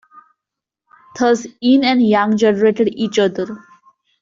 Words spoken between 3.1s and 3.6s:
other.